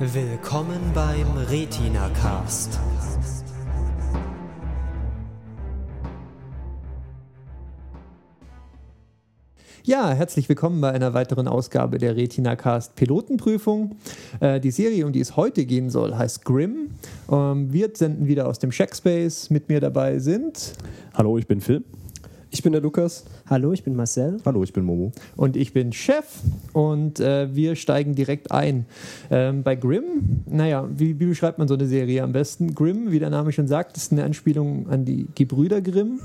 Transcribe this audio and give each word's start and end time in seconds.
Willkommen 0.00 0.92
beim 0.94 1.36
Retina 1.50 2.08
Cast. 2.22 2.80
Ja, 9.82 10.12
herzlich 10.12 10.48
willkommen 10.48 10.80
bei 10.80 10.92
einer 10.92 11.12
weiteren 11.12 11.48
Ausgabe 11.48 11.98
der 11.98 12.16
Retina 12.16 12.56
Cast 12.56 12.94
Pilotenprüfung. 12.94 13.96
Äh, 14.40 14.60
die 14.60 14.70
Serie, 14.70 15.04
um 15.04 15.12
die 15.12 15.20
es 15.20 15.36
heute 15.36 15.66
gehen 15.66 15.90
soll, 15.90 16.14
heißt 16.14 16.44
Grimm. 16.44 16.90
Ähm, 17.30 17.72
wir 17.72 17.90
senden 17.92 18.26
wieder 18.26 18.48
aus 18.48 18.58
dem 18.58 18.72
Shackspace. 18.72 19.50
Mit 19.50 19.68
mir 19.68 19.80
dabei 19.80 20.18
sind. 20.20 20.74
Hallo, 21.14 21.36
ich 21.36 21.46
bin 21.46 21.60
Phil. 21.60 21.84
Ich 22.50 22.62
bin 22.62 22.72
der 22.72 22.80
Lukas. 22.80 23.24
Hallo, 23.46 23.72
ich 23.72 23.82
bin 23.82 23.96
Marcel. 23.96 24.36
Hallo, 24.44 24.62
ich 24.62 24.72
bin 24.72 24.84
Momo. 24.84 25.10
Und 25.36 25.56
ich 25.56 25.72
bin 25.72 25.92
Chef 25.92 26.24
und 26.72 27.18
äh, 27.18 27.52
wir 27.54 27.74
steigen 27.74 28.14
direkt 28.14 28.52
ein. 28.52 28.86
Ähm, 29.30 29.64
bei 29.64 29.74
Grimm, 29.74 30.44
naja, 30.46 30.88
wie, 30.88 31.18
wie 31.18 31.26
beschreibt 31.26 31.58
man 31.58 31.66
so 31.66 31.74
eine 31.74 31.86
Serie 31.86 32.22
am 32.22 32.32
besten? 32.32 32.74
Grimm, 32.74 33.10
wie 33.10 33.18
der 33.18 33.30
Name 33.30 33.50
schon 33.50 33.66
sagt, 33.66 33.96
ist 33.96 34.12
eine 34.12 34.22
Anspielung 34.22 34.88
an 34.88 35.04
die 35.04 35.26
Gebrüder 35.34 35.80
Grimm. 35.80 36.20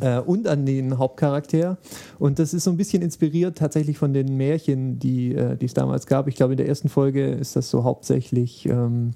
Äh, 0.00 0.20
und 0.20 0.46
an 0.48 0.66
den 0.66 0.98
Hauptcharakter. 0.98 1.78
Und 2.18 2.38
das 2.38 2.54
ist 2.54 2.64
so 2.64 2.70
ein 2.70 2.76
bisschen 2.76 3.02
inspiriert 3.02 3.58
tatsächlich 3.58 3.98
von 3.98 4.12
den 4.12 4.36
Märchen, 4.36 4.98
die, 4.98 5.34
äh, 5.34 5.56
es 5.64 5.74
damals 5.74 6.06
gab. 6.06 6.28
Ich 6.28 6.36
glaube, 6.36 6.52
in 6.52 6.56
der 6.56 6.68
ersten 6.68 6.88
Folge 6.88 7.26
ist 7.26 7.56
das 7.56 7.70
so 7.70 7.84
hauptsächlich 7.84 8.66
ähm, 8.66 9.12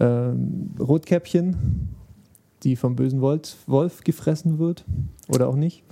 ähm, 0.00 0.70
Rotkäppchen, 0.78 1.88
die 2.62 2.76
vom 2.76 2.96
bösen 2.96 3.20
Wolf, 3.20 3.56
Wolf 3.66 4.04
gefressen 4.04 4.58
wird 4.58 4.84
oder 5.28 5.48
auch 5.48 5.56
nicht. 5.56 5.82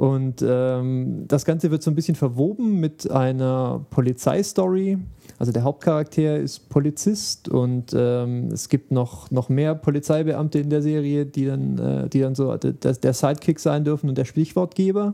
Und 0.00 0.42
ähm, 0.42 1.26
das 1.28 1.44
Ganze 1.44 1.70
wird 1.70 1.82
so 1.82 1.90
ein 1.90 1.94
bisschen 1.94 2.14
verwoben 2.14 2.80
mit 2.80 3.10
einer 3.10 3.84
Polizeistory. 3.90 4.96
Also 5.38 5.52
der 5.52 5.62
Hauptcharakter 5.62 6.38
ist 6.38 6.70
Polizist 6.70 7.50
und 7.50 7.92
ähm, 7.94 8.48
es 8.50 8.70
gibt 8.70 8.92
noch, 8.92 9.30
noch 9.30 9.50
mehr 9.50 9.74
Polizeibeamte 9.74 10.58
in 10.58 10.70
der 10.70 10.80
Serie, 10.80 11.26
die 11.26 11.44
dann, 11.44 11.76
äh, 11.76 12.08
die 12.08 12.20
dann 12.20 12.34
so 12.34 12.56
der, 12.56 12.94
der 12.94 13.12
Sidekick 13.12 13.60
sein 13.60 13.84
dürfen 13.84 14.08
und 14.08 14.16
der 14.16 14.24
Sprichwortgeber. 14.24 15.12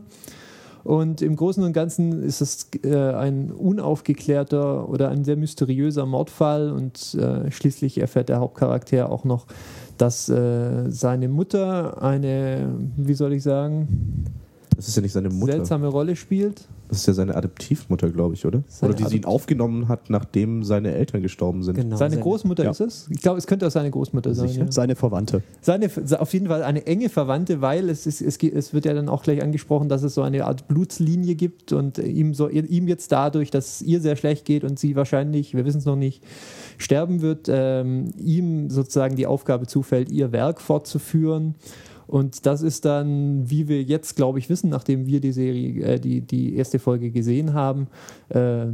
Und 0.85 1.21
im 1.21 1.35
Großen 1.35 1.65
und 1.65 1.73
Ganzen 1.73 2.23
ist 2.23 2.39
es 2.39 2.69
äh, 2.85 2.95
ein 2.95 3.51
unaufgeklärter 3.51 4.87
oder 4.87 5.09
ein 5.09 5.25
sehr 5.25 5.35
mysteriöser 5.35 6.05
Mordfall 6.05 6.71
und 6.71 7.13
äh, 7.15 7.51
schließlich 7.51 7.97
erfährt 7.97 8.29
der 8.29 8.39
Hauptcharakter 8.39 9.11
auch 9.11 9.25
noch, 9.25 9.47
dass 9.97 10.29
äh, 10.29 10.89
seine 10.89 11.27
Mutter 11.27 12.01
eine, 12.01 12.73
wie 12.95 13.15
soll 13.15 13.33
ich 13.33 13.43
sagen, 13.43 14.23
Das 14.77 14.87
ist 14.87 14.95
ja 14.95 15.01
nicht 15.01 15.11
seine 15.11 15.29
Mutter. 15.29 15.53
seltsame 15.53 15.87
Rolle 15.87 16.15
spielt. 16.15 16.67
Das 16.87 16.99
ist 16.99 17.07
ja 17.07 17.13
seine 17.13 17.35
Adoptivmutter, 17.35 18.09
glaube 18.11 18.35
ich, 18.35 18.45
oder? 18.45 18.63
Seine 18.67 18.93
oder 18.93 18.97
die 19.03 19.09
sie 19.09 19.17
ihn 19.17 19.23
Adoptiv- 19.23 19.27
aufgenommen 19.33 19.87
hat, 19.89 20.09
nachdem 20.09 20.63
seine 20.63 20.93
Eltern 20.93 21.21
gestorben 21.21 21.63
sind. 21.63 21.75
Genau. 21.75 21.97
Seine 21.97 22.17
Großmutter 22.17 22.63
Ja. 22.63 22.69
ist 22.71 22.79
es? 22.79 23.07
Ich 23.09 23.21
glaube, 23.21 23.39
es 23.39 23.47
könnte 23.47 23.67
auch 23.67 23.71
seine 23.71 23.89
Großmutter 23.91 24.33
sein. 24.35 24.49
Ja. 24.51 24.71
Seine 24.71 24.95
Verwandte. 24.95 25.41
Seine, 25.61 25.89
auf 26.19 26.31
jeden 26.31 26.47
Fall 26.47 26.61
eine 26.63 26.85
enge 26.85 27.09
Verwandte, 27.09 27.59
weil 27.59 27.89
es, 27.89 28.05
ist, 28.07 28.21
es, 28.21 28.37
es 28.37 28.73
wird 28.73 28.85
ja 28.85 28.93
dann 28.93 29.09
auch 29.09 29.23
gleich 29.23 29.41
angesprochen, 29.41 29.89
dass 29.89 30.03
es 30.03 30.13
so 30.13 30.21
eine 30.21 30.45
Art 30.45 30.67
Blutslinie 30.67 31.35
gibt 31.35 31.73
und 31.73 31.97
ihm, 31.97 32.33
so, 32.35 32.47
ihm 32.47 32.87
jetzt 32.87 33.11
dadurch, 33.11 33.49
dass 33.51 33.75
es 33.75 33.81
ihr 33.81 33.99
sehr 33.99 34.15
schlecht 34.15 34.45
geht 34.45 34.63
und 34.63 34.79
sie 34.79 34.95
wahrscheinlich, 34.95 35.55
wir 35.55 35.65
wissen 35.65 35.79
es 35.79 35.85
noch 35.85 35.95
nicht, 35.97 36.23
sterben 36.77 37.21
wird, 37.21 37.47
ähm, 37.49 38.11
ihm 38.17 38.69
sozusagen 38.69 39.15
die 39.15 39.25
Aufgabe 39.25 39.65
zufällt, 39.65 40.11
ihr 40.11 40.31
Werk 40.31 40.61
fortzuführen. 40.61 41.55
Und 42.07 42.45
das 42.45 42.61
ist 42.61 42.85
dann, 42.85 43.49
wie 43.49 43.67
wir 43.67 43.83
jetzt, 43.83 44.15
glaube 44.15 44.39
ich, 44.39 44.49
wissen, 44.49 44.69
nachdem 44.69 45.05
wir 45.05 45.19
die 45.19 45.33
Serie, 45.33 45.83
äh, 45.83 45.99
die, 45.99 46.21
die 46.21 46.55
erste 46.55 46.79
Folge 46.79 47.11
gesehen 47.11 47.53
haben, 47.53 47.87
äh, 48.29 48.67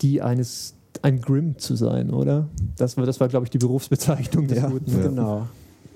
die 0.00 0.22
eines 0.22 0.74
ein 1.00 1.20
Grimm 1.20 1.58
zu 1.58 1.74
sein, 1.74 2.10
oder? 2.10 2.48
Das 2.76 2.96
war, 2.96 3.06
das 3.06 3.18
war 3.18 3.28
glaube 3.28 3.46
ich, 3.46 3.50
die 3.50 3.58
Berufsbezeichnung 3.58 4.46
des 4.46 4.58
Ja. 4.58 4.68
Guten. 4.68 4.90
Ja. 4.90 5.02
Genau. 5.08 5.46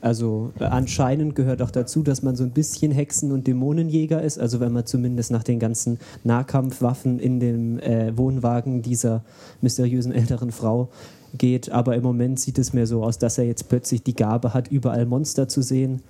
Also 0.02 0.52
äh, 0.60 0.64
anscheinend 0.64 1.34
gehört 1.34 1.62
auch 1.62 1.70
dazu, 1.70 2.02
dass 2.02 2.22
man 2.22 2.36
so 2.36 2.44
ein 2.44 2.50
bisschen 2.50 2.92
Hexen- 2.92 3.32
und 3.32 3.46
Dämonenjäger 3.46 4.22
ist. 4.22 4.38
Also 4.38 4.60
wenn 4.60 4.72
man 4.72 4.86
zumindest 4.86 5.30
nach 5.30 5.42
den 5.42 5.58
ganzen 5.58 5.98
Nahkampfwaffen 6.22 7.18
in 7.18 7.40
dem 7.40 7.78
äh, 7.80 8.16
Wohnwagen 8.16 8.82
dieser 8.82 9.24
mysteriösen 9.62 10.12
älteren 10.12 10.52
Frau 10.52 10.90
geht. 11.36 11.72
Aber 11.72 11.96
im 11.96 12.02
Moment 12.02 12.38
sieht 12.38 12.58
es 12.58 12.72
mir 12.72 12.86
so 12.86 13.02
aus, 13.02 13.18
dass 13.18 13.38
er 13.38 13.44
jetzt 13.44 13.68
plötzlich 13.68 14.02
die 14.02 14.14
Gabe 14.14 14.54
hat, 14.54 14.68
überall 14.68 15.06
Monster 15.06 15.48
zu 15.48 15.62
sehen. 15.62 16.02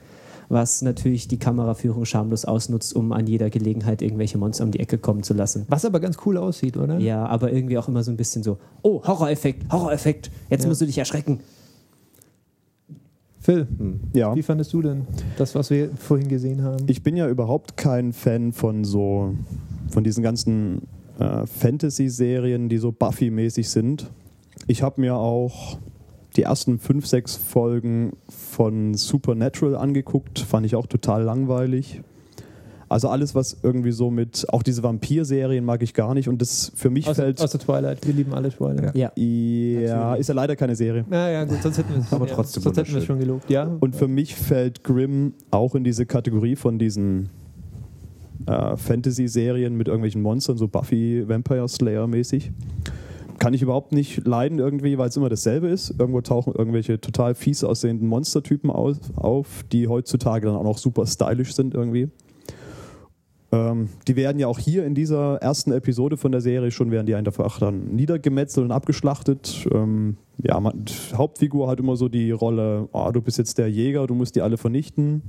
Was 0.48 0.80
natürlich 0.82 1.26
die 1.28 1.38
Kameraführung 1.38 2.04
schamlos 2.04 2.44
ausnutzt, 2.44 2.94
um 2.94 3.12
an 3.12 3.26
jeder 3.26 3.50
Gelegenheit 3.50 4.00
irgendwelche 4.02 4.38
Monster 4.38 4.64
um 4.64 4.70
die 4.70 4.78
Ecke 4.80 4.96
kommen 4.98 5.22
zu 5.24 5.34
lassen. 5.34 5.66
Was 5.68 5.84
aber 5.84 5.98
ganz 6.00 6.16
cool 6.24 6.36
aussieht, 6.36 6.76
oder? 6.76 6.98
Ja, 6.98 7.26
aber 7.26 7.52
irgendwie 7.52 7.78
auch 7.78 7.88
immer 7.88 8.02
so 8.04 8.10
ein 8.12 8.16
bisschen 8.16 8.42
so, 8.42 8.58
oh, 8.82 9.02
Horroreffekt, 9.04 9.72
Horroreffekt, 9.72 10.30
jetzt 10.50 10.62
Ja. 10.62 10.68
musst 10.68 10.80
du 10.80 10.86
dich 10.86 10.98
erschrecken. 10.98 11.40
Phil, 13.40 13.66
Ja. 14.12 14.34
wie 14.34 14.42
fandest 14.42 14.72
du 14.72 14.82
denn 14.82 15.06
das, 15.38 15.54
was 15.54 15.70
wir 15.70 15.90
vorhin 15.96 16.28
gesehen 16.28 16.62
haben? 16.62 16.84
Ich 16.88 17.02
bin 17.02 17.16
ja 17.16 17.28
überhaupt 17.28 17.76
kein 17.76 18.12
Fan 18.12 18.52
von 18.52 18.84
so, 18.84 19.34
von 19.90 20.02
diesen 20.04 20.22
ganzen 20.22 20.82
äh, 21.18 21.46
Fantasy-Serien, 21.46 22.68
die 22.68 22.78
so 22.78 22.92
Buffy-mäßig 22.92 23.68
sind. 23.68 24.10
Ich 24.66 24.82
habe 24.82 25.00
mir 25.00 25.14
auch 25.16 25.78
die 26.36 26.42
ersten 26.42 26.78
fünf, 26.78 27.06
sechs 27.06 27.36
Folgen 27.36 28.12
von 28.28 28.94
Supernatural 28.94 29.76
angeguckt, 29.76 30.38
fand 30.38 30.66
ich 30.66 30.76
auch 30.76 30.86
total 30.86 31.22
langweilig. 31.22 32.02
Also 32.88 33.08
alles, 33.08 33.34
was 33.34 33.56
irgendwie 33.64 33.90
so 33.90 34.10
mit, 34.12 34.46
auch 34.50 34.62
diese 34.62 34.82
Vampir-Serien 34.84 35.64
mag 35.64 35.82
ich 35.82 35.92
gar 35.92 36.14
nicht 36.14 36.28
und 36.28 36.40
das 36.40 36.70
für 36.76 36.88
mich 36.88 37.08
außer, 37.08 37.22
fällt, 37.22 37.40
außer 37.40 37.58
Twilight, 37.58 38.06
wir 38.06 38.14
lieben 38.14 38.32
alle 38.32 38.50
Twilight. 38.50 38.94
Ja. 38.94 39.10
ja, 39.16 40.14
ist 40.14 40.28
ja 40.28 40.34
leider 40.34 40.54
keine 40.54 40.76
Serie. 40.76 41.04
Ja, 41.10 41.28
ja, 41.28 41.44
gut, 41.44 41.60
sonst 41.62 41.78
hätten 41.78 41.94
wir 41.94 42.00
es 42.00 42.12
Aber 42.12 42.28
ja, 42.28 42.34
trotzdem 42.34 42.62
sonst 42.62 42.78
hätten 42.78 42.94
wir 42.94 43.00
schon 43.00 43.18
gelobt. 43.18 43.50
Ja, 43.50 43.64
Und 43.80 43.96
für 43.96 44.06
mich 44.06 44.36
fällt 44.36 44.84
Grimm 44.84 45.34
auch 45.50 45.74
in 45.74 45.82
diese 45.82 46.06
Kategorie 46.06 46.54
von 46.54 46.78
diesen 46.78 47.30
äh, 48.46 48.76
Fantasy-Serien 48.76 49.74
mit 49.74 49.88
irgendwelchen 49.88 50.22
Monstern, 50.22 50.56
so 50.56 50.68
Buffy, 50.68 51.24
Vampire 51.26 51.68
Slayer 51.68 52.06
mäßig. 52.06 52.52
Kann 53.46 53.54
ich 53.54 53.62
überhaupt 53.62 53.92
nicht 53.92 54.26
leiden 54.26 54.58
irgendwie, 54.58 54.98
weil 54.98 55.08
es 55.08 55.16
immer 55.16 55.28
dasselbe 55.28 55.68
ist. 55.68 55.94
Irgendwo 56.00 56.20
tauchen 56.20 56.52
irgendwelche 56.52 57.00
total 57.00 57.36
fies 57.36 57.62
aussehenden 57.62 58.08
Monstertypen 58.08 58.70
aus, 58.70 58.98
auf, 59.14 59.62
die 59.70 59.86
heutzutage 59.86 60.48
dann 60.48 60.56
auch 60.56 60.64
noch 60.64 60.78
super 60.78 61.06
stylisch 61.06 61.54
sind 61.54 61.72
irgendwie. 61.72 62.08
Ähm, 63.52 63.88
die 64.08 64.16
werden 64.16 64.40
ja 64.40 64.48
auch 64.48 64.58
hier 64.58 64.84
in 64.84 64.96
dieser 64.96 65.36
ersten 65.36 65.70
Episode 65.70 66.16
von 66.16 66.32
der 66.32 66.40
Serie 66.40 66.72
schon 66.72 66.90
werden 66.90 67.06
die 67.06 67.14
einfach 67.14 67.60
dann 67.60 67.94
niedergemetzelt 67.94 68.64
und 68.64 68.72
abgeschlachtet. 68.72 69.68
Ähm, 69.72 70.16
ja, 70.42 70.58
man, 70.58 70.84
Hauptfigur 71.14 71.68
hat 71.68 71.78
immer 71.78 71.94
so 71.94 72.08
die 72.08 72.32
Rolle, 72.32 72.88
oh, 72.90 73.12
du 73.12 73.22
bist 73.22 73.38
jetzt 73.38 73.58
der 73.58 73.70
Jäger, 73.70 74.08
du 74.08 74.16
musst 74.16 74.34
die 74.34 74.42
alle 74.42 74.56
vernichten. 74.56 75.22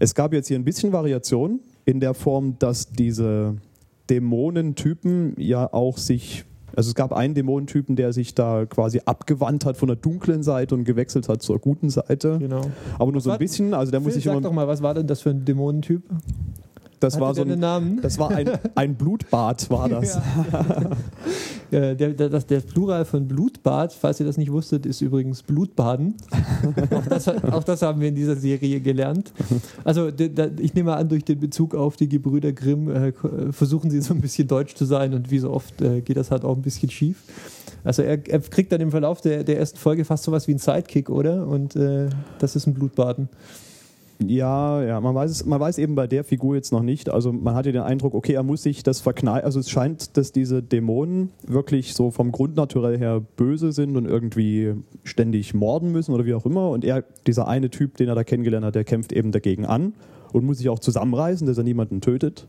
Es 0.00 0.16
gab 0.16 0.32
jetzt 0.32 0.48
hier 0.48 0.58
ein 0.58 0.64
bisschen 0.64 0.92
Variation 0.92 1.60
in 1.84 2.00
der 2.00 2.14
Form, 2.14 2.58
dass 2.58 2.90
diese 2.90 3.58
Dämonentypen 4.10 5.36
ja 5.38 5.72
auch 5.72 5.98
sich, 5.98 6.46
also 6.76 6.88
es 6.88 6.94
gab 6.94 7.12
einen 7.12 7.34
Dämonentypen, 7.34 7.96
der 7.96 8.12
sich 8.12 8.34
da 8.34 8.66
quasi 8.66 9.00
abgewandt 9.04 9.64
hat 9.64 9.76
von 9.76 9.88
der 9.88 9.96
dunklen 9.96 10.42
Seite 10.42 10.74
und 10.74 10.84
gewechselt 10.84 11.28
hat 11.28 11.42
zur 11.42 11.58
guten 11.58 11.90
Seite. 11.90 12.38
genau. 12.38 12.62
Aber 12.98 13.06
nur 13.06 13.16
Was 13.16 13.24
so 13.24 13.30
ein 13.30 13.38
bisschen, 13.38 13.74
also 13.74 13.90
der 13.90 14.00
muss 14.00 14.12
Phil, 14.12 14.14
sich 14.14 14.24
sag 14.24 14.32
immer, 14.32 14.40
doch 14.42 14.52
mal, 14.52 14.68
was 14.68 14.82
war 14.82 14.94
denn 14.94 15.06
das 15.06 15.20
für 15.20 15.30
ein 15.30 15.44
Dämonentyp? 15.44 16.02
Das 17.02 17.14
Hatte 17.14 17.24
war 17.24 17.34
so 17.34 17.42
ein, 17.42 17.58
Namen? 17.58 18.00
das 18.00 18.18
war 18.18 18.30
ein, 18.30 18.50
ein 18.74 18.94
Blutbad, 18.94 19.70
war 19.70 19.88
das. 19.88 20.18
Äh, 21.72 21.96
der, 21.96 22.10
der, 22.10 22.28
das, 22.28 22.46
der 22.46 22.60
Plural 22.60 23.06
von 23.06 23.26
Blutbad, 23.26 23.94
falls 23.94 24.20
ihr 24.20 24.26
das 24.26 24.36
nicht 24.36 24.52
wusstet, 24.52 24.84
ist 24.84 25.00
übrigens 25.00 25.42
Blutbaden. 25.42 26.16
auch, 26.90 27.06
das, 27.06 27.28
auch 27.28 27.64
das 27.64 27.80
haben 27.80 28.02
wir 28.02 28.08
in 28.08 28.14
dieser 28.14 28.36
Serie 28.36 28.78
gelernt. 28.80 29.32
Also 29.82 30.10
ich 30.60 30.74
nehme 30.74 30.94
an, 30.94 31.08
durch 31.08 31.24
den 31.24 31.40
Bezug 31.40 31.74
auf 31.74 31.96
die 31.96 32.10
Gebrüder 32.10 32.52
Grimm 32.52 32.90
äh, 32.90 33.08
äh, 33.08 33.12
versuchen 33.52 33.90
sie 33.90 34.02
so 34.02 34.12
ein 34.12 34.20
bisschen 34.20 34.48
deutsch 34.48 34.74
zu 34.74 34.84
sein 34.84 35.14
und 35.14 35.30
wie 35.30 35.38
so 35.38 35.50
oft 35.50 35.78
geht 35.78 36.18
das 36.18 36.30
halt 36.30 36.44
auch 36.44 36.56
ein 36.56 36.62
bisschen 36.62 36.90
schief. 36.90 37.22
Also 37.84 38.02
er, 38.02 38.18
er 38.28 38.40
kriegt 38.40 38.70
dann 38.70 38.80
im 38.80 38.90
Verlauf 38.90 39.20
der, 39.20 39.42
der 39.42 39.58
ersten 39.58 39.78
Folge 39.78 40.04
fast 40.04 40.24
sowas 40.24 40.46
wie 40.48 40.52
ein 40.52 40.58
Sidekick, 40.58 41.10
oder? 41.10 41.46
Und 41.46 41.74
äh, 41.74 42.08
das 42.38 42.54
ist 42.54 42.66
ein 42.66 42.74
Blutbaden. 42.74 43.28
Ja, 44.26 44.82
ja, 44.82 45.00
man 45.00 45.14
weiß, 45.14 45.30
es, 45.30 45.44
man 45.46 45.60
weiß 45.60 45.78
eben 45.78 45.94
bei 45.94 46.06
der 46.06 46.24
Figur 46.24 46.54
jetzt 46.54 46.72
noch 46.72 46.82
nicht. 46.82 47.10
Also 47.10 47.32
man 47.32 47.54
hatte 47.54 47.72
den 47.72 47.82
Eindruck, 47.82 48.14
okay, 48.14 48.34
er 48.34 48.42
muss 48.42 48.62
sich 48.62 48.82
das 48.82 49.00
verkneifen. 49.00 49.44
Also 49.44 49.60
es 49.60 49.70
scheint, 49.70 50.16
dass 50.16 50.32
diese 50.32 50.62
Dämonen 50.62 51.30
wirklich 51.46 51.94
so 51.94 52.10
vom 52.10 52.32
Grundnaturell 52.32 52.98
her 52.98 53.20
böse 53.20 53.72
sind 53.72 53.96
und 53.96 54.06
irgendwie 54.06 54.74
ständig 55.04 55.54
morden 55.54 55.92
müssen 55.92 56.12
oder 56.12 56.24
wie 56.24 56.34
auch 56.34 56.46
immer. 56.46 56.70
Und 56.70 56.84
er, 56.84 57.04
dieser 57.26 57.48
eine 57.48 57.70
Typ, 57.70 57.96
den 57.96 58.08
er 58.08 58.14
da 58.14 58.24
kennengelernt 58.24 58.66
hat, 58.66 58.74
der 58.74 58.84
kämpft 58.84 59.12
eben 59.12 59.32
dagegen 59.32 59.66
an 59.66 59.94
und 60.32 60.44
muss 60.44 60.58
sich 60.58 60.68
auch 60.68 60.78
zusammenreißen, 60.78 61.46
dass 61.46 61.58
er 61.58 61.64
niemanden 61.64 62.00
tötet. 62.00 62.46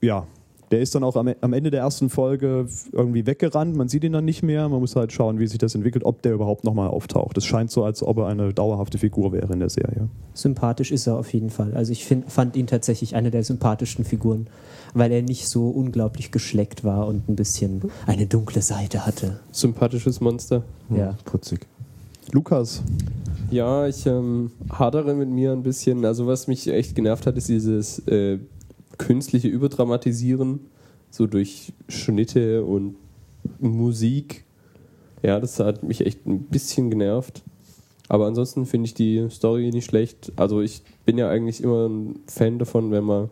Ja, 0.00 0.26
Der 0.70 0.80
ist 0.80 0.94
dann 0.94 1.04
auch 1.04 1.14
am, 1.16 1.32
am 1.40 1.52
Ende 1.52 1.70
der 1.70 1.80
ersten 1.80 2.10
Folge 2.10 2.66
irgendwie 2.92 3.26
weggerannt. 3.26 3.76
Man 3.76 3.88
sieht 3.88 4.02
ihn 4.04 4.12
dann 4.12 4.24
nicht 4.24 4.42
mehr. 4.42 4.68
Man 4.68 4.80
muss 4.80 4.96
halt 4.96 5.12
schauen, 5.12 5.38
wie 5.38 5.46
sich 5.46 5.58
das 5.58 5.74
entwickelt, 5.74 6.04
ob 6.04 6.22
der 6.22 6.32
überhaupt 6.32 6.64
nochmal 6.64 6.88
auftaucht. 6.88 7.38
Es 7.38 7.44
scheint 7.44 7.70
so, 7.70 7.84
als 7.84 8.02
ob 8.02 8.18
er 8.18 8.26
eine 8.26 8.52
dauerhafte 8.52 8.98
Figur 8.98 9.32
wäre 9.32 9.52
in 9.52 9.60
der 9.60 9.70
Serie. 9.70 10.08
Sympathisch 10.34 10.90
ist 10.90 11.06
er 11.06 11.18
auf 11.18 11.32
jeden 11.32 11.50
Fall. 11.50 11.72
Also 11.74 11.92
ich 11.92 12.04
find, 12.04 12.30
fand 12.30 12.56
ihn 12.56 12.66
tatsächlich 12.66 13.14
eine 13.14 13.30
der 13.30 13.44
sympathischsten 13.44 14.04
Figuren, 14.04 14.48
weil 14.94 15.12
er 15.12 15.22
nicht 15.22 15.48
so 15.48 15.68
unglaublich 15.68 16.32
geschleckt 16.32 16.82
war 16.82 17.06
und 17.06 17.28
ein 17.28 17.36
bisschen 17.36 17.82
eine 18.06 18.26
dunkle 18.26 18.62
Seite 18.62 19.06
hatte. 19.06 19.40
Sympathisches 19.52 20.20
Monster. 20.20 20.64
Ja. 20.90 21.10
Hm, 21.10 21.16
Putzig. 21.24 21.66
Lukas, 22.32 22.82
Ja, 23.50 23.86
ich 23.86 24.04
ähm, 24.06 24.50
hadere 24.68 25.14
mit 25.14 25.28
mir 25.28 25.52
ein 25.52 25.62
bisschen. 25.62 26.04
Also 26.04 26.26
was 26.26 26.48
mich 26.48 26.66
echt 26.66 26.96
genervt 26.96 27.24
hat, 27.26 27.36
ist 27.36 27.48
dieses 27.48 28.00
äh, 28.08 28.38
künstliche 28.98 29.48
Überdramatisieren, 29.48 30.60
so 31.10 31.26
durch 31.26 31.72
Schnitte 31.88 32.64
und 32.64 32.96
Musik. 33.58 34.44
Ja, 35.22 35.40
das 35.40 35.58
hat 35.60 35.82
mich 35.82 36.04
echt 36.04 36.26
ein 36.26 36.44
bisschen 36.44 36.90
genervt. 36.90 37.42
Aber 38.08 38.26
ansonsten 38.26 38.66
finde 38.66 38.86
ich 38.86 38.94
die 38.94 39.28
Story 39.30 39.70
nicht 39.70 39.86
schlecht. 39.86 40.32
Also 40.36 40.60
ich 40.60 40.82
bin 41.04 41.18
ja 41.18 41.28
eigentlich 41.28 41.62
immer 41.62 41.88
ein 41.88 42.20
Fan 42.28 42.58
davon, 42.58 42.90
wenn 42.90 43.04
man 43.04 43.30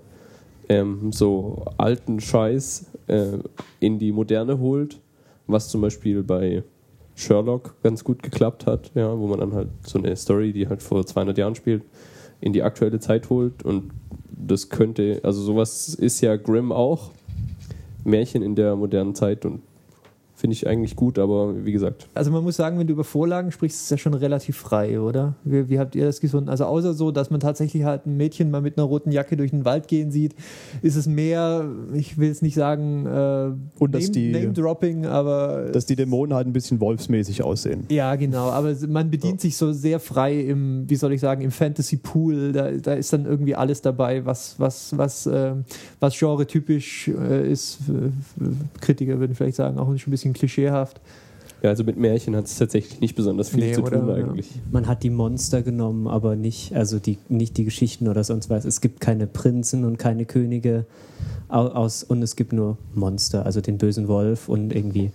ähm, 0.69 1.13
so 1.13 1.65
alten 1.77 2.21
Scheiß 2.21 2.87
äh, 3.07 3.39
in 3.81 3.99
die 3.99 4.13
Moderne 4.13 4.59
holt, 4.59 5.01
was 5.47 5.69
zum 5.69 5.81
Beispiel 5.81 6.23
bei 6.23 6.65
Sherlock 7.15 7.77
ganz 7.83 8.03
gut 8.03 8.23
geklappt 8.23 8.67
hat, 8.67 8.91
ja, 8.95 9.17
wo 9.17 9.27
man 9.29 9.39
dann 9.39 9.53
halt 9.53 9.69
so 9.87 9.99
eine 9.99 10.17
Story, 10.17 10.53
die 10.53 10.69
halt 10.69 10.83
vor 10.83 11.07
200 11.07 11.39
Jahren 11.39 11.55
spielt, 11.55 11.85
in 12.45 12.53
die 12.53 12.63
aktuelle 12.63 13.01
Zeit 13.01 13.31
holt. 13.31 13.63
Und 13.63 13.91
das 14.31 14.69
könnte, 14.69 15.21
also 15.23 15.41
sowas 15.41 15.95
ist 15.95 16.21
ja 16.21 16.37
Grimm 16.37 16.73
auch, 16.73 17.13
Märchen 18.05 18.43
in 18.43 18.55
der 18.55 18.77
modernen 18.77 19.15
Zeit. 19.15 19.47
Und 19.47 19.63
finde 20.45 20.53
ich 20.57 20.67
eigentlich 20.67 20.95
gut, 20.95 21.19
aber 21.19 21.65
wie 21.65 21.73
gesagt, 21.73 22.07
Also 22.13 22.31
man 22.31 22.45
muss 22.45 22.57
sagen, 22.57 22.79
wenn 22.79 22.87
du 22.87 22.93
über 22.93 23.03
Vorlagen 23.05 23.51
sprichst, 23.51 23.79
ist 23.79 23.85
es 23.85 23.91
ja 23.91 23.97
schon 23.97 24.13
relativ 24.13 24.59
frei, 24.59 25.01
oder? 25.01 25.37
Wie, 25.43 25.71
wie 25.71 25.79
habt 25.79 25.95
ihr 25.95 26.05
das 26.05 26.21
gefunden? 26.21 26.51
Also 26.51 26.67
außer 26.67 26.93
so, 26.93 27.11
dass 27.13 27.31
man 27.31 27.41
tatsächlich 27.41 27.85
halt 27.85 28.05
ein 28.05 28.19
Mädchen 28.19 28.51
mal 28.51 28.61
mit 28.61 28.77
einer 28.77 28.87
roten 28.87 29.11
Jacke 29.11 29.39
durch 29.39 29.53
den 29.53 29.65
Wald 29.65 29.89
gehen 29.89 30.11
sieht, 30.11 30.35
ist 30.83 30.97
es 30.97 31.07
mehr, 31.07 31.67
ich 31.95 32.19
will 32.19 32.29
jetzt 32.29 32.43
nicht 32.43 32.57
sagen, 32.57 33.07
äh, 33.07 33.53
Und 33.83 33.95
dass 33.95 34.03
Name, 34.03 34.13
die- 34.13 34.33
Name-Dropping, 34.33 35.07
aber 35.07 35.71
dass 35.73 35.87
die 35.87 35.97
Dämonen 35.97 36.35
halt 36.35 36.47
ein 36.47 36.53
bisschen 36.53 36.79
wolfsmäßig 36.79 37.43
aussehen. 37.43 37.85
ja, 37.89 38.15
genau, 38.17 38.51
aber 38.51 38.75
man 38.87 39.11
bedient 39.11 39.41
sich 39.41 39.57
so 39.57 39.73
sehr 39.73 39.99
frei 39.99 40.41
im, 40.43 40.85
wie 40.91 40.97
soll 40.97 41.15
ich 41.15 41.23
sagen, 41.23 41.41
im 41.41 41.53
Fantasy-Pool. 41.53 42.53
Da, 42.53 42.71
da 42.73 42.93
ist 42.93 43.11
dann 43.15 43.25
irgendwie 43.25 43.55
alles 43.55 43.81
dabei, 43.81 44.27
was, 44.27 44.57
was, 44.61 44.93
was, 44.99 45.25
äh, 45.27 45.55
was 46.01 46.19
genre-typisch 46.19 47.09
äh, 47.09 47.51
ist. 47.51 47.79
Kritiker 48.83 49.19
würden 49.19 49.35
vielleicht 49.35 49.57
sagen, 49.57 49.79
auch 49.79 49.89
ein 49.89 49.95
bisschen 50.11 50.34
klischeehaft. 50.35 51.01
ja, 51.63 51.71
also 51.71 51.83
mit 51.85 51.97
Märchen 51.97 52.37
hat 52.37 52.45
es 52.47 52.57
tatsächlich 52.59 53.01
nicht 53.01 53.15
besonders 53.17 53.49
viel 53.49 53.61
Nee, 53.61 53.73
zu 53.73 53.83
oder? 53.83 53.99
tun 54.01 54.09
Ja. 54.09 54.15
eigentlich. 54.17 54.51
Man 54.71 54.87
hat 54.87 55.03
die 55.03 55.11
Monster 55.11 55.63
genommen, 55.63 56.07
aber 56.09 56.37
nicht, 56.37 56.75
also 56.75 56.99
die, 56.99 57.17
nicht 57.29 57.57
die 57.57 57.65
Geschichten 57.65 58.09
oder 58.09 58.23
sonst 58.25 58.51
was. 58.51 58.65
Es 58.67 58.81
gibt 58.83 59.01
keine 59.01 59.27
Prinzen 59.27 59.85
und 59.85 59.99
keine 59.99 60.27
Könige 60.27 60.85
au- 61.49 61.69
aus, 61.69 62.03
und 62.05 62.23
es 62.23 62.37
gibt 62.37 62.53
nur 62.53 62.77
Monster, 62.95 63.47
also 63.47 63.61
den 63.63 63.79
bösen 63.79 64.09
Wolf 64.09 64.49
und 64.51 64.75
irgendwie 64.75 65.11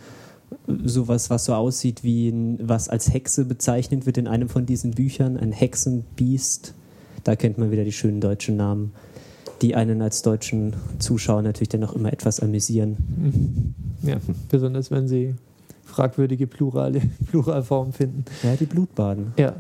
sowas, 0.84 1.30
was 1.30 1.46
so 1.46 1.54
aussieht 1.54 2.04
wie 2.04 2.30
ein, 2.30 2.58
was 2.68 2.90
als 2.90 3.14
Hexe 3.14 3.46
bezeichnet 3.46 4.08
wird 4.08 4.18
in 4.18 4.28
einem 4.28 4.50
von 4.50 4.66
diesen 4.66 4.92
Büchern, 4.92 5.38
ein 5.38 5.52
Hexenbiest. 5.52 6.74
Da 7.24 7.36
kennt 7.36 7.60
man 7.60 7.70
wieder 7.70 7.84
die 7.84 7.92
schönen 7.92 8.20
deutschen 8.22 8.58
Namen, 8.58 8.92
die 9.62 9.76
einen 9.76 10.02
als 10.02 10.24
deutschen 10.24 10.74
Zuschauer 10.98 11.44
natürlich 11.44 11.70
dann 11.70 11.84
auch 11.84 11.94
immer 11.94 12.12
etwas 12.12 12.40
amüsieren. 12.40 13.76
Ja, 14.04 14.18
besonders 14.50 14.92
wenn 14.92 15.08
sie 15.08 15.36
fragwürdige 15.84 16.48
Plurale, 16.48 17.02
Pluralformen 17.30 17.94
finden. 17.94 18.26
Ja, 18.44 18.56
die 18.56 18.66
Blutbaden. 18.66 19.34
Ja, 19.38 19.56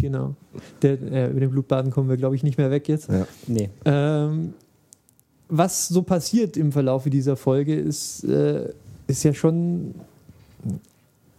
genau. 0.00 0.34
Der, 0.80 0.92
äh, 0.92 1.30
über 1.30 1.40
den 1.40 1.50
Blutbaden 1.50 1.90
kommen 1.90 2.08
wir, 2.08 2.16
glaube 2.16 2.36
ich, 2.36 2.42
nicht 2.42 2.58
mehr 2.58 2.70
weg 2.70 2.88
jetzt. 2.88 3.08
Ja. 3.08 3.26
Nee. 3.46 3.68
Ähm, 3.84 4.54
was 5.48 5.88
so 5.88 6.02
passiert 6.02 6.56
im 6.56 6.72
Verlauf 6.72 7.04
dieser 7.04 7.36
Folge 7.36 7.74
ist, 7.74 8.24
äh, 8.24 8.70
ist 9.06 9.22
ja 9.24 9.34
schon. 9.34 9.94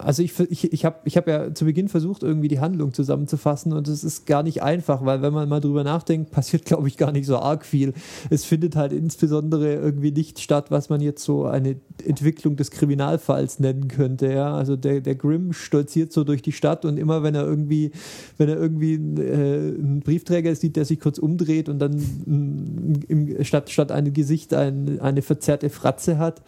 Also 0.03 0.23
ich, 0.23 0.37
ich, 0.39 0.71
ich 0.73 0.85
habe 0.85 0.97
ich 1.05 1.17
hab 1.17 1.27
ja 1.27 1.53
zu 1.53 1.65
Beginn 1.65 1.87
versucht, 1.87 2.23
irgendwie 2.23 2.47
die 2.47 2.59
Handlung 2.59 2.93
zusammenzufassen 2.93 3.73
und 3.73 3.87
es 3.87 4.03
ist 4.03 4.25
gar 4.25 4.43
nicht 4.43 4.63
einfach, 4.63 5.05
weil 5.05 5.21
wenn 5.21 5.33
man 5.33 5.47
mal 5.49 5.59
drüber 5.59 5.83
nachdenkt, 5.83 6.31
passiert, 6.43 6.65
glaube 6.65 6.87
ich, 6.87 6.97
gar 6.97 7.11
nicht 7.11 7.25
so 7.25 7.37
arg 7.37 7.65
viel. 7.65 7.93
Es 8.29 8.45
findet 8.45 8.75
halt 8.75 8.93
insbesondere 8.93 9.73
irgendwie 9.73 10.11
nicht 10.11 10.39
statt, 10.39 10.71
was 10.71 10.89
man 10.89 11.01
jetzt 11.01 11.23
so 11.23 11.45
eine 11.45 11.77
Entwicklung 12.05 12.55
des 12.55 12.71
Kriminalfalls 12.71 13.59
nennen 13.59 13.87
könnte. 13.87 14.31
Ja? 14.31 14.55
Also 14.55 14.75
der, 14.75 15.01
der 15.01 15.15
Grimm 15.15 15.53
stolziert 15.53 16.11
so 16.11 16.23
durch 16.23 16.41
die 16.41 16.51
Stadt 16.51 16.85
und 16.85 16.97
immer 16.97 17.23
wenn 17.23 17.35
er 17.35 17.45
irgendwie, 17.45 17.91
wenn 18.37 18.49
er 18.49 18.57
irgendwie 18.57 18.93
äh, 18.93 19.75
einen 19.75 20.01
Briefträger 20.01 20.55
sieht, 20.55 20.75
der 20.75 20.85
sich 20.85 20.99
kurz 20.99 21.17
umdreht 21.17 21.69
und 21.69 21.79
dann 21.79 21.93
mm, 21.93 22.93
im, 23.07 23.43
statt, 23.43 23.69
statt 23.69 23.91
ein 23.91 24.13
Gesicht 24.13 24.53
ein, 24.53 24.99
eine 24.99 25.21
verzerrte 25.21 25.69
Fratze 25.69 26.17
hat, 26.17 26.41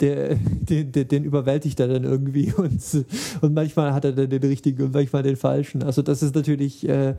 der, 0.00 0.34
den, 0.34 0.92
den, 0.92 1.08
den 1.08 1.24
überwältigt 1.24 1.78
er 1.80 1.88
dann 1.88 2.04
irgendwie 2.04 2.52
und, 2.56 2.80
und 3.40 3.54
manchmal 3.54 3.92
hat 3.92 4.04
er 4.04 4.12
dann 4.12 4.30
den 4.30 4.42
richtigen 4.42 4.84
und 4.84 4.94
manchmal 4.94 5.22
den 5.22 5.36
falschen. 5.36 5.82
Also 5.82 6.02
das 6.02 6.22
ist 6.22 6.34
natürlich 6.34 6.88
äh, 6.88 7.14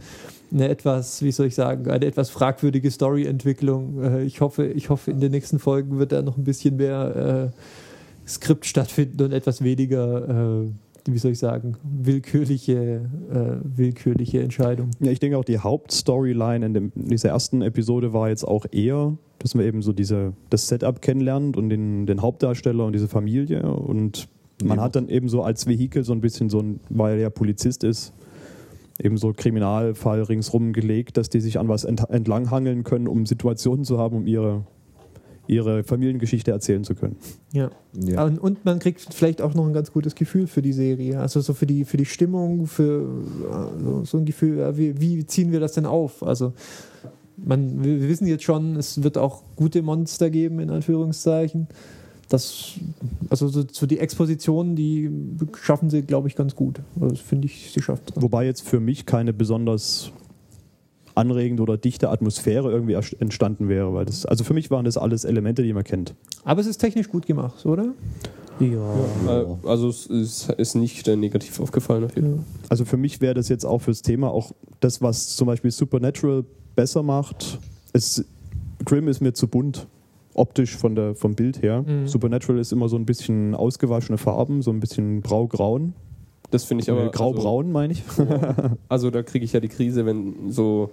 eine 0.51 0.69
etwas, 0.69 1.21
wie 1.21 1.31
soll 1.31 1.47
ich 1.47 1.55
sagen, 1.55 1.89
eine 1.89 2.05
etwas 2.05 2.29
fragwürdige 2.29 2.91
Storyentwicklung. 2.91 4.03
Äh, 4.03 4.23
ich 4.23 4.41
hoffe, 4.41 4.65
ich 4.65 4.89
hoffe, 4.89 5.11
in 5.11 5.19
den 5.19 5.31
nächsten 5.31 5.59
Folgen 5.59 5.99
wird 5.99 6.11
da 6.11 6.21
noch 6.21 6.37
ein 6.37 6.43
bisschen 6.43 6.77
mehr 6.77 7.51
äh, 7.53 8.27
Skript 8.27 8.65
stattfinden 8.65 9.23
und 9.23 9.33
etwas 9.33 9.63
weniger, 9.63 10.63
äh, 10.63 11.11
wie 11.11 11.17
soll 11.17 11.31
ich 11.31 11.39
sagen, 11.39 11.77
willkürliche, 11.83 13.01
äh, 13.31 13.77
willkürliche 13.77 14.41
Entscheidungen. 14.41 14.91
Ja, 14.99 15.11
ich 15.11 15.19
denke 15.19 15.37
auch 15.37 15.45
die 15.45 15.59
Hauptstoryline 15.59 16.65
in, 16.65 16.75
in 16.75 16.91
dieser 16.95 17.29
ersten 17.29 17.61
Episode 17.61 18.13
war 18.13 18.29
jetzt 18.29 18.43
auch 18.43 18.65
eher, 18.71 19.17
dass 19.41 19.55
man 19.55 19.65
eben 19.65 19.81
so 19.81 19.93
diese, 19.93 20.33
das 20.49 20.67
Setup 20.67 21.01
kennenlernt 21.01 21.57
und 21.57 21.69
den, 21.69 22.05
den 22.05 22.21
Hauptdarsteller 22.21 22.85
und 22.85 22.93
diese 22.93 23.07
Familie. 23.07 23.63
Und 23.63 24.27
man 24.63 24.77
Ja. 24.77 24.83
hat 24.83 24.95
dann 24.95 25.09
eben 25.09 25.29
so 25.29 25.41
als 25.43 25.67
Vehikel 25.67 26.03
so 26.03 26.13
ein 26.13 26.21
bisschen 26.21 26.49
so 26.49 26.59
ein, 26.59 26.79
weil 26.89 27.15
er 27.15 27.21
ja 27.21 27.29
Polizist 27.29 27.83
ist, 27.83 28.13
eben 29.01 29.17
so 29.17 29.33
Kriminalfall 29.35 30.21
ringsrum 30.23 30.73
gelegt, 30.73 31.17
dass 31.17 31.29
die 31.29 31.39
sich 31.39 31.57
an 31.59 31.67
was 31.67 31.83
ent, 31.83 32.07
entlanghangeln 32.09 32.83
können, 32.83 33.07
um 33.07 33.25
Situationen 33.25 33.83
zu 33.83 33.97
haben, 33.97 34.15
um 34.15 34.27
ihre, 34.27 34.63
ihre 35.47 35.83
Familiengeschichte 35.83 36.51
erzählen 36.51 36.83
zu 36.83 36.93
können. 36.93 37.15
Ja. 37.51 37.71
Ja. 37.99 38.23
Und, 38.23 38.37
und 38.37 38.63
man 38.63 38.77
kriegt 38.77 39.11
vielleicht 39.11 39.41
auch 39.41 39.55
noch 39.55 39.65
ein 39.65 39.73
ganz 39.73 39.91
gutes 39.91 40.13
Gefühl 40.13 40.45
für 40.45 40.61
die 40.61 40.73
Serie. 40.73 41.19
Also 41.19 41.41
so 41.41 41.53
für 41.55 41.65
die, 41.65 41.83
für 41.83 41.97
die 41.97 42.05
Stimmung, 42.05 42.67
für 42.67 43.07
also 43.51 44.03
so 44.05 44.17
ein 44.19 44.25
Gefühl, 44.25 44.77
wie, 44.77 45.01
wie 45.01 45.25
ziehen 45.25 45.51
wir 45.51 45.59
das 45.59 45.73
denn 45.73 45.87
auf? 45.87 46.21
Also 46.21 46.53
man, 47.43 47.83
wir 47.83 48.07
wissen 48.07 48.27
jetzt 48.27 48.43
schon, 48.43 48.75
es 48.75 49.03
wird 49.03 49.17
auch 49.17 49.43
gute 49.55 49.81
Monster 49.81 50.29
geben, 50.29 50.59
in 50.59 50.69
Anführungszeichen. 50.69 51.67
Das, 52.29 52.73
also 53.29 53.49
so, 53.49 53.63
so 53.69 53.85
die 53.85 53.99
Expositionen, 53.99 54.75
die 54.75 55.09
schaffen 55.61 55.89
sie, 55.89 56.01
glaube 56.01 56.29
ich, 56.29 56.35
ganz 56.35 56.55
gut. 56.55 56.79
Also 56.95 57.09
das 57.09 57.19
finde 57.19 57.47
ich, 57.47 57.71
sie 57.71 57.81
schafft 57.81 58.11
es. 58.15 58.21
Wobei 58.21 58.45
jetzt 58.45 58.67
für 58.67 58.79
mich 58.79 59.05
keine 59.05 59.33
besonders 59.33 60.11
anregende 61.13 61.63
oder 61.63 61.77
dichte 61.77 62.09
Atmosphäre 62.09 62.71
irgendwie 62.71 62.93
entstanden 63.19 63.67
wäre. 63.67 63.93
Weil 63.93 64.05
das, 64.05 64.25
also 64.25 64.45
für 64.45 64.53
mich 64.53 64.71
waren 64.71 64.85
das 64.85 64.97
alles 64.97 65.25
Elemente, 65.25 65.63
die 65.63 65.73
man 65.73 65.83
kennt. 65.83 66.15
Aber 66.45 66.61
es 66.61 66.67
ist 66.67 66.77
technisch 66.77 67.09
gut 67.09 67.25
gemacht, 67.25 67.65
oder? 67.65 67.93
Ja. 68.59 69.57
Also 69.63 69.89
es 69.89 70.05
ist, 70.05 70.49
ist 70.51 70.75
nicht 70.75 71.07
äh, 71.07 71.15
negativ 71.15 71.59
aufgefallen 71.59 72.03
auf 72.03 72.15
jeden 72.15 72.35
Fall. 72.35 72.45
Also 72.69 72.85
für 72.85 72.97
mich 72.97 73.19
wäre 73.19 73.33
das 73.33 73.49
jetzt 73.49 73.65
auch 73.65 73.79
fürs 73.79 74.03
Thema 74.03 74.29
auch 74.29 74.51
das, 74.79 75.01
was 75.01 75.35
zum 75.35 75.47
Beispiel 75.47 75.71
Supernatural 75.71 76.45
besser 76.75 77.03
macht. 77.03 77.59
Es, 77.93 78.25
Grimm 78.85 79.07
ist 79.07 79.21
mir 79.21 79.33
zu 79.33 79.47
bunt, 79.47 79.87
optisch 80.33 80.75
von 80.75 80.95
der, 80.95 81.15
vom 81.15 81.35
Bild 81.35 81.61
her. 81.61 81.83
Mhm. 81.83 82.07
Supernatural 82.07 82.59
ist 82.59 82.71
immer 82.71 82.89
so 82.89 82.95
ein 82.95 83.05
bisschen 83.05 83.55
ausgewaschene 83.55 84.17
Farben, 84.17 84.61
so 84.61 84.71
ein 84.71 84.79
bisschen 84.79 85.21
grau-grauen. 85.21 85.93
Das 86.49 86.65
finde 86.65 86.83
ich 86.83 86.91
aber. 86.91 87.05
Äh, 87.05 87.09
Grau-braun 87.09 87.71
meine 87.71 87.93
ich. 87.93 88.03
Also, 88.07 88.27
also 88.89 89.09
da 89.09 89.23
kriege 89.23 89.45
ich 89.45 89.53
ja 89.53 89.59
die 89.59 89.69
Krise, 89.69 90.05
wenn 90.05 90.51
so 90.51 90.91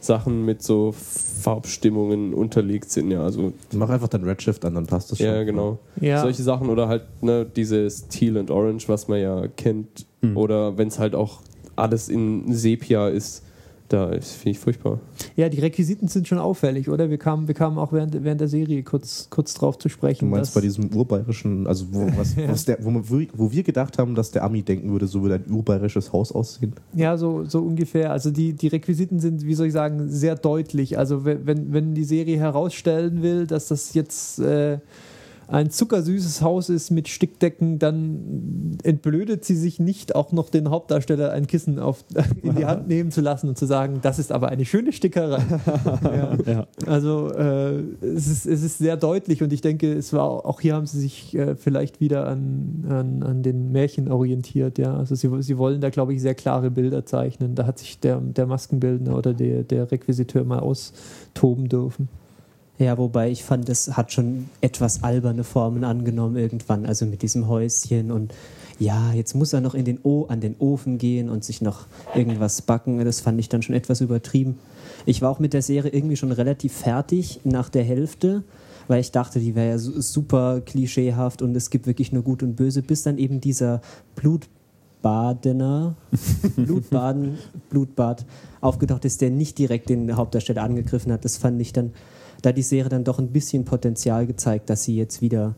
Sachen 0.00 0.44
mit 0.44 0.62
so 0.62 0.92
Farbstimmungen 0.92 2.34
unterlegt 2.34 2.90
sind. 2.90 3.10
Ja, 3.10 3.22
also 3.22 3.52
Mach 3.72 3.88
einfach 3.88 4.08
dein 4.08 4.24
Redshift 4.24 4.64
an, 4.64 4.74
dann 4.74 4.86
passt 4.86 5.10
das 5.10 5.18
schon. 5.18 5.26
ja, 5.26 5.42
genau. 5.44 5.78
Ja. 6.00 6.20
Solche 6.22 6.42
Sachen 6.42 6.68
oder 6.68 6.88
halt 6.88 7.04
ne, 7.22 7.44
dieses 7.44 8.08
Teal 8.08 8.36
and 8.36 8.50
Orange, 8.50 8.88
was 8.88 9.08
man 9.08 9.20
ja 9.20 9.46
kennt. 9.48 10.06
Mhm. 10.22 10.36
Oder 10.36 10.76
wenn 10.78 10.88
es 10.88 10.98
halt 10.98 11.14
auch 11.14 11.40
alles 11.76 12.08
in 12.08 12.52
Sepia 12.52 13.08
ist. 13.08 13.42
Da 13.88 14.08
finde 14.10 14.50
ich 14.50 14.58
furchtbar. 14.58 14.98
Ja, 15.36 15.48
die 15.48 15.60
Requisiten 15.60 16.08
sind 16.08 16.26
schon 16.26 16.38
auffällig, 16.38 16.88
oder? 16.88 17.08
Wir 17.08 17.18
kamen, 17.18 17.46
wir 17.46 17.54
kamen 17.54 17.78
auch 17.78 17.92
während, 17.92 18.24
während 18.24 18.40
der 18.40 18.48
Serie 18.48 18.82
kurz, 18.82 19.28
kurz 19.30 19.54
drauf 19.54 19.78
zu 19.78 19.88
sprechen. 19.88 20.24
Du 20.26 20.30
meinst 20.32 20.48
dass- 20.50 20.54
bei 20.54 20.60
diesem 20.60 20.92
urbayerischen, 20.94 21.66
also 21.68 21.86
wo, 21.92 22.06
was, 22.16 22.34
Ja. 22.34 22.48
was 22.48 22.64
der, 22.64 22.78
wo, 22.84 22.90
man, 22.90 23.04
wo 23.34 23.52
wir 23.52 23.62
gedacht 23.62 23.98
haben, 23.98 24.14
dass 24.16 24.32
der 24.32 24.42
Ami 24.42 24.62
denken 24.62 24.90
würde, 24.90 25.06
so 25.06 25.22
würde 25.22 25.36
ein 25.36 25.52
urbayerisches 25.52 26.12
Haus 26.12 26.32
aussehen. 26.32 26.72
Ja, 26.94 27.16
so, 27.16 27.44
so 27.44 27.60
ungefähr. 27.60 28.10
Also 28.10 28.30
die, 28.32 28.54
die 28.54 28.68
Requisiten 28.68 29.20
sind, 29.20 29.44
wie 29.46 29.54
soll 29.54 29.68
ich 29.68 29.72
sagen, 29.72 30.08
sehr 30.08 30.34
deutlich. 30.34 30.98
Also 30.98 31.24
wenn, 31.24 31.46
wenn- 31.46 31.72
wenn 31.72 31.94
die 31.94 32.04
Serie 32.04 32.38
herausstellen 32.38 33.22
will, 33.22 33.46
dass 33.46 33.68
das 33.68 33.94
jetzt 33.94 34.38
äh, 34.40 34.78
ein 35.48 35.70
zuckersüßes 35.70 36.42
Haus 36.42 36.68
ist 36.68 36.90
mit 36.90 37.08
Stickdecken, 37.08 37.78
dann 37.78 38.78
entblödet 38.82 39.44
sie 39.44 39.54
sich 39.54 39.78
nicht, 39.78 40.16
auch 40.16 40.32
noch 40.32 40.50
den 40.50 40.70
Hauptdarsteller 40.70 41.30
ein 41.30 41.46
Kissen 41.46 41.78
auf, 41.78 42.04
in 42.42 42.56
die 42.56 42.66
Hand 42.66 42.88
nehmen 42.88 43.10
zu 43.12 43.20
lassen 43.20 43.48
und 43.48 43.56
zu 43.56 43.66
sagen, 43.66 44.00
das 44.02 44.18
ist 44.18 44.32
aber 44.32 44.48
eine 44.48 44.64
schöne 44.64 44.92
Stickerei. 44.92 45.42
ja. 46.02 46.36
Ja. 46.46 46.66
Also 46.86 47.30
äh, 47.32 47.78
es, 48.02 48.26
ist, 48.26 48.46
es 48.46 48.62
ist 48.62 48.78
sehr 48.78 48.96
deutlich 48.96 49.42
und 49.42 49.52
ich 49.52 49.60
denke, 49.60 49.92
es 49.92 50.12
war 50.12 50.46
auch 50.46 50.60
hier 50.60 50.74
haben 50.74 50.86
sie 50.86 51.00
sich 51.00 51.36
äh, 51.36 51.54
vielleicht 51.54 52.00
wieder 52.00 52.26
an, 52.26 52.84
an, 52.88 53.22
an 53.22 53.42
den 53.42 53.70
Märchen 53.70 54.10
orientiert. 54.10 54.78
Ja, 54.78 54.96
also 54.96 55.14
sie, 55.14 55.30
sie 55.42 55.58
wollen 55.58 55.80
da 55.80 55.90
glaube 55.90 56.14
ich 56.14 56.20
sehr 56.20 56.34
klare 56.34 56.70
Bilder 56.70 57.06
zeichnen. 57.06 57.54
Da 57.54 57.66
hat 57.66 57.78
sich 57.78 58.00
der, 58.00 58.20
der 58.20 58.46
Maskenbildner 58.46 59.16
oder 59.16 59.32
der, 59.32 59.62
der 59.62 59.90
Requisiteur 59.90 60.44
mal 60.44 60.58
austoben 60.58 61.68
dürfen. 61.68 62.08
Ja, 62.78 62.98
wobei 62.98 63.30
ich 63.30 63.42
fand, 63.42 63.68
es 63.68 63.96
hat 63.96 64.12
schon 64.12 64.50
etwas 64.60 65.02
alberne 65.02 65.44
Formen 65.44 65.82
angenommen 65.84 66.36
irgendwann, 66.36 66.84
also 66.84 67.06
mit 67.06 67.22
diesem 67.22 67.48
Häuschen 67.48 68.10
und 68.10 68.34
ja, 68.78 69.14
jetzt 69.14 69.34
muss 69.34 69.54
er 69.54 69.62
noch 69.62 69.74
in 69.74 69.86
den 69.86 69.98
o 70.02 70.26
an 70.26 70.40
den 70.42 70.54
Ofen 70.58 70.98
gehen 70.98 71.30
und 71.30 71.42
sich 71.42 71.62
noch 71.62 71.86
irgendwas 72.14 72.60
backen. 72.60 73.02
Das 73.02 73.20
fand 73.20 73.40
ich 73.40 73.48
dann 73.48 73.62
schon 73.62 73.74
etwas 73.74 74.02
übertrieben. 74.02 74.58
Ich 75.06 75.22
war 75.22 75.30
auch 75.30 75.38
mit 75.38 75.54
der 75.54 75.62
Serie 75.62 75.90
irgendwie 75.92 76.16
schon 76.16 76.30
relativ 76.30 76.74
fertig 76.74 77.40
nach 77.44 77.70
der 77.70 77.84
Hälfte, 77.84 78.42
weil 78.88 79.00
ich 79.00 79.12
dachte, 79.12 79.40
die 79.40 79.54
wäre 79.54 79.70
ja 79.70 79.78
su- 79.78 79.98
super 80.02 80.60
klischeehaft 80.60 81.40
und 81.40 81.56
es 81.56 81.70
gibt 81.70 81.86
wirklich 81.86 82.12
nur 82.12 82.22
Gut 82.22 82.42
und 82.42 82.54
Böse, 82.56 82.82
bis 82.82 83.02
dann 83.02 83.16
eben 83.16 83.40
dieser 83.40 83.80
Blutbadener, 84.16 85.94
Blutbaden, 86.56 87.38
Blutbad 87.70 88.26
aufgetaucht 88.60 89.06
ist, 89.06 89.22
der 89.22 89.30
nicht 89.30 89.56
direkt 89.58 89.88
den 89.88 90.14
Hauptdarsteller 90.16 90.62
angegriffen 90.62 91.12
hat. 91.12 91.24
Das 91.24 91.38
fand 91.38 91.58
ich 91.62 91.72
dann, 91.72 91.92
da 92.42 92.52
die 92.52 92.62
Serie 92.62 92.88
dann 92.88 93.04
doch 93.04 93.18
ein 93.18 93.28
bisschen 93.28 93.64
Potenzial 93.64 94.26
gezeigt, 94.26 94.70
dass 94.70 94.84
sie 94.84 94.96
jetzt 94.96 95.20
wieder 95.22 95.54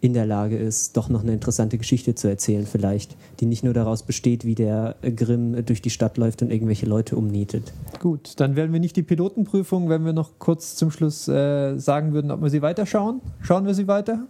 in 0.00 0.14
der 0.14 0.26
Lage 0.26 0.56
ist, 0.56 0.96
doch 0.96 1.08
noch 1.08 1.22
eine 1.22 1.32
interessante 1.32 1.76
Geschichte 1.76 2.14
zu 2.14 2.28
erzählen, 2.28 2.66
vielleicht, 2.66 3.16
die 3.40 3.46
nicht 3.46 3.64
nur 3.64 3.74
daraus 3.74 4.04
besteht, 4.04 4.44
wie 4.44 4.54
der 4.54 4.94
Grimm 5.16 5.64
durch 5.66 5.82
die 5.82 5.90
Stadt 5.90 6.18
läuft 6.18 6.40
und 6.40 6.52
irgendwelche 6.52 6.86
Leute 6.86 7.16
umnietet. 7.16 7.72
Gut, 7.98 8.34
dann 8.36 8.54
werden 8.54 8.72
wir 8.72 8.78
nicht 8.78 8.94
die 8.94 9.02
Pilotenprüfung, 9.02 9.88
wenn 9.88 10.04
wir 10.04 10.12
noch 10.12 10.38
kurz 10.38 10.76
zum 10.76 10.92
Schluss 10.92 11.26
äh, 11.26 11.76
sagen 11.78 12.12
würden, 12.12 12.30
ob 12.30 12.42
wir 12.42 12.50
sie 12.50 12.62
weiterschauen. 12.62 13.20
Schauen 13.40 13.66
wir 13.66 13.74
sie 13.74 13.88
weiter? 13.88 14.26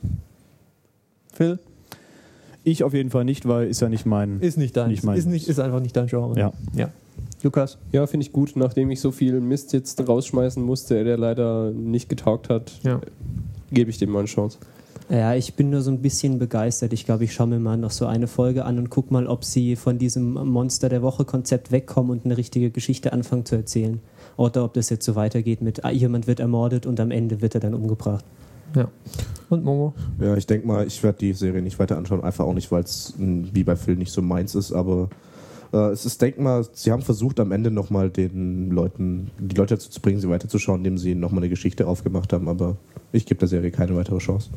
Phil? 1.35 1.59
Ich 2.65 2.83
auf 2.83 2.95
jeden 2.95 3.11
Fall 3.11 3.25
nicht, 3.25 3.47
weil 3.47 3.69
ist 3.69 3.81
ja 3.81 3.89
nicht 3.89 4.07
mein. 4.07 4.41
Ist 4.41 4.57
nicht 4.59 4.77
dein. 4.77 4.89
Nicht 4.91 5.05
mein- 5.05 5.19
ist, 5.19 5.27
nicht, 5.27 5.49
ist 5.49 5.61
einfach 5.61 5.81
nicht 5.81 5.97
dein 5.97 6.07
Genre. 6.07 6.39
Ja. 6.39 6.53
ja. 6.75 6.89
Lukas? 7.43 7.79
Ja, 7.93 8.07
finde 8.07 8.27
ich 8.27 8.33
gut, 8.33 8.53
nachdem 8.57 8.91
ich 8.91 9.01
so 9.01 9.11
viel 9.13 9.41
Mist 9.41 9.73
jetzt 9.73 10.07
rausschmeißen 10.07 10.63
musste, 10.63 11.05
der 11.05 11.17
leider 11.17 11.71
nicht 11.71 12.09
getaugt 12.09 12.49
hat, 12.49 12.73
Ja. 12.83 13.01
gebe 13.71 13.91
ich 13.91 13.99
dem 13.99 14.11
mal 14.11 14.21
eine 14.21 14.29
Chance. 14.29 14.59
Ja, 15.11 15.35
ich 15.35 15.55
bin 15.55 15.71
nur 15.71 15.81
so 15.81 15.91
ein 15.91 16.03
bisschen 16.03 16.39
begeistert. 16.39 16.93
Ich 16.93 17.07
glaube, 17.07 17.25
ich 17.25 17.33
schaue 17.33 17.47
mir 17.47 17.59
mal 17.59 17.79
noch 17.79 17.93
so 17.93 18.05
eine 18.05 18.27
Folge 18.27 18.67
an 18.67 18.79
und 18.79 18.91
gucke 18.91 19.11
mal, 19.13 19.27
ob 19.27 19.43
sie 19.43 19.75
von 19.75 19.97
diesem 19.99 20.33
Monster 20.35 20.91
der 20.91 21.01
Woche-Konzept 21.01 21.73
wegkommen 21.73 22.11
und 22.13 22.27
eine 22.27 22.37
richtige 22.37 22.71
Geschichte 22.71 23.13
anfangen 23.15 23.47
zu 23.47 23.55
erzählen. 23.57 24.01
Oder 24.37 24.65
ob 24.65 24.75
das 24.75 24.91
jetzt 24.91 25.07
so 25.07 25.15
weitergeht 25.15 25.63
mit, 25.63 25.83
ah, 25.85 25.91
jemand 25.91 26.27
wird 26.27 26.41
ermordet 26.41 26.85
und 26.85 27.01
am 27.01 27.11
Ende 27.11 27.41
wird 27.41 27.55
er 27.55 27.61
dann 27.61 27.73
umgebracht. 27.73 28.25
Ja. 28.77 28.89
Und 29.49 29.65
Momo? 29.65 29.95
Ja, 30.21 30.37
ich 30.37 30.47
denke 30.47 30.67
mal, 30.67 30.87
ich 30.87 31.03
werde 31.03 31.19
die 31.19 31.33
Serie 31.33 31.63
nicht 31.63 31.79
weiter 31.79 31.97
anschauen, 31.97 32.23
einfach 32.23 32.45
auch 32.45 32.53
nicht, 32.53 32.71
weil 32.71 32.83
es 32.83 33.15
wie 33.17 33.65
bei 33.65 33.77
Phil 33.77 33.97
nicht 33.97 34.13
so 34.13 34.21
meins 34.21 34.55
ist, 34.55 34.73
aber 34.73 35.09
es 35.73 36.07
ist, 36.07 36.23
denk 36.23 36.39
mal, 36.39 36.67
sie 36.73 36.93
haben 36.93 37.03
versucht 37.03 37.41
am 37.41 37.53
Ende 37.53 37.71
nochmal 37.71 38.11
den 38.11 38.71
Leuten, 38.71 39.31
die 39.39 39.57
Leute 39.57 39.75
dazu 39.75 39.91
zu 39.91 40.01
bringen, 40.01 40.21
sie 40.21 40.29
weiterzuschauen, 40.29 40.79
indem 40.79 40.99
sie 40.99 41.15
nochmal 41.15 41.43
eine 41.43 41.51
Geschichte 41.51 41.87
aufgemacht 41.87 42.33
haben, 42.33 42.49
aber 42.49 42.77
ich 43.13 43.27
gebe 43.27 43.39
der 43.39 43.49
Serie 43.49 43.71
keine 43.71 43.95
weitere 43.97 44.19
Chance. 44.19 44.51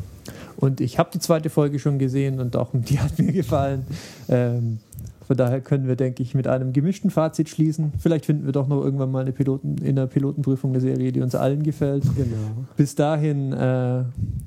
Und 0.57 0.79
ich 0.79 0.99
habe 0.99 1.09
die 1.13 1.19
zweite 1.19 1.49
Folge 1.49 1.79
schon 1.79 1.99
gesehen 1.99 2.39
und 2.39 2.55
auch 2.55 2.69
die 2.73 2.99
hat 2.99 3.17
mir 3.19 3.31
gefallen. 3.33 3.85
Ähm, 4.29 4.79
von 5.27 5.37
daher 5.37 5.61
können 5.61 5.87
wir, 5.87 5.95
denke 5.95 6.21
ich, 6.23 6.35
mit 6.35 6.47
einem 6.47 6.73
gemischten 6.73 7.09
Fazit 7.09 7.47
schließen. 7.47 7.93
Vielleicht 7.99 8.25
finden 8.25 8.45
wir 8.45 8.51
doch 8.51 8.67
noch 8.67 8.83
irgendwann 8.83 9.11
mal 9.11 9.21
eine 9.21 9.31
Piloten, 9.31 9.77
in 9.77 9.95
der 9.95 10.07
Pilotenprüfung 10.07 10.71
eine 10.71 10.81
Serie, 10.81 11.11
die 11.13 11.21
uns 11.21 11.35
allen 11.35 11.63
gefällt. 11.63 12.03
Genau. 12.15 12.65
Bis 12.75 12.95
dahin, 12.95 13.53
äh, 13.53 14.03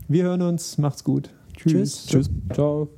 wir 0.08 0.24
hören 0.24 0.42
uns. 0.42 0.76
Macht's 0.76 1.02
gut. 1.02 1.30
Tschüss. 1.56 2.06
Tschüss. 2.06 2.30
Ciao. 2.52 2.88